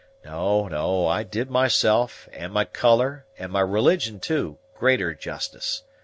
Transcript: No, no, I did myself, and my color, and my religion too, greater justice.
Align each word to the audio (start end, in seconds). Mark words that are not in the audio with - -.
No, 0.25 0.67
no, 0.67 1.05
I 1.05 1.21
did 1.21 1.51
myself, 1.51 2.27
and 2.33 2.51
my 2.51 2.65
color, 2.65 3.27
and 3.37 3.51
my 3.51 3.61
religion 3.61 4.19
too, 4.19 4.57
greater 4.75 5.13
justice. 5.13 5.83